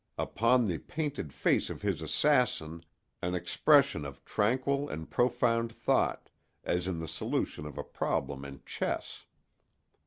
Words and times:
—upon 0.17 0.65
the 0.65 0.79
painted 0.79 1.31
face 1.31 1.69
of 1.69 1.83
his 1.83 2.01
assassin 2.01 2.83
an 3.21 3.35
expression 3.35 4.03
of 4.03 4.25
tranquil 4.25 4.89
and 4.89 5.11
profound 5.11 5.71
thought, 5.71 6.31
as 6.63 6.87
in 6.87 6.97
the 6.97 7.07
solution 7.07 7.67
of 7.67 7.77
a 7.77 7.83
problem 7.83 8.43
in 8.43 8.63
chess! 8.65 9.27